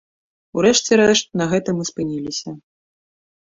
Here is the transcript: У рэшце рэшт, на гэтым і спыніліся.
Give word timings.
У 0.57 0.63
рэшце 0.65 0.91
рэшт, 1.03 1.27
на 1.43 1.49
гэтым 1.53 1.75
і 1.87 1.87
спыніліся. 1.93 2.59